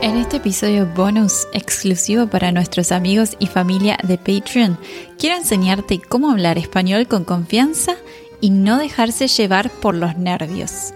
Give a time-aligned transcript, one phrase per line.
[0.00, 4.78] En este episodio bonus exclusivo para nuestros amigos y familia de Patreon,
[5.18, 7.96] quiero enseñarte cómo hablar español con confianza
[8.40, 10.94] y no dejarse llevar por los nervios.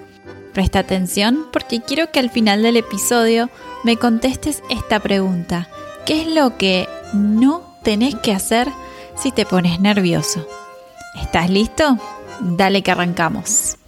[0.54, 3.50] Presta atención porque quiero que al final del episodio
[3.82, 5.68] me contestes esta pregunta.
[6.06, 8.68] ¿Qué es lo que no tenés que hacer
[9.16, 10.46] si te pones nervioso?
[11.20, 11.98] ¿Estás listo?
[12.40, 13.78] Dale que arrancamos.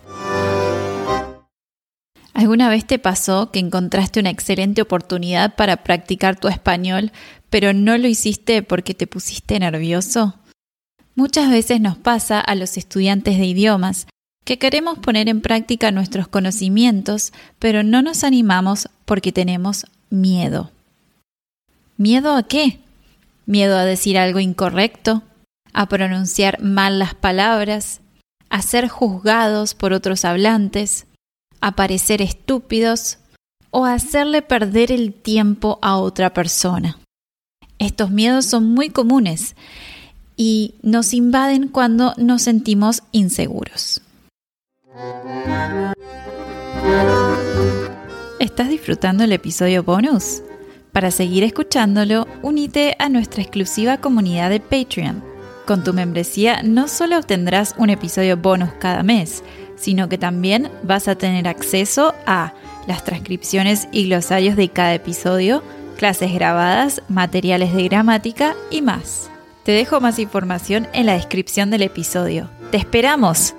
[2.34, 7.12] ¿Alguna vez te pasó que encontraste una excelente oportunidad para practicar tu español,
[7.48, 10.34] pero no lo hiciste porque te pusiste nervioso?
[11.14, 14.08] Muchas veces nos pasa a los estudiantes de idiomas
[14.44, 20.72] que queremos poner en práctica nuestros conocimientos, pero no nos animamos porque tenemos miedo.
[21.96, 22.80] ¿Miedo a qué?
[23.46, 25.22] Miedo a decir algo incorrecto,
[25.72, 28.01] a pronunciar mal las palabras,
[28.51, 31.06] a ser juzgados por otros hablantes,
[31.64, 33.17] a parecer estúpidos
[33.70, 36.98] o hacerle perder el tiempo a otra persona.
[37.79, 39.57] Estos miedos son muy comunes
[40.36, 44.02] y nos invaden cuando nos sentimos inseguros.
[48.39, 50.42] ¿Estás disfrutando el episodio bonus?
[50.92, 55.25] Para seguir escuchándolo, únete a nuestra exclusiva comunidad de Patreon.
[55.67, 59.42] Con tu membresía no solo obtendrás un episodio bonus cada mes,
[59.77, 62.55] sino que también vas a tener acceso a
[62.86, 65.62] las transcripciones y glosarios de cada episodio,
[65.96, 69.30] clases grabadas, materiales de gramática y más.
[69.64, 72.51] Te dejo más información en la descripción del episodio.
[72.70, 73.55] ¡Te esperamos!